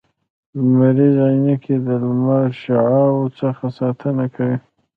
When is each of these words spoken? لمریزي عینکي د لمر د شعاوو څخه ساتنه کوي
لمریزي 0.59 1.21
عینکي 1.31 1.75
د 1.85 1.87
لمر 2.03 2.45
د 2.53 2.57
شعاوو 2.61 3.25
څخه 3.39 3.63
ساتنه 3.79 4.25
کوي 4.35 4.57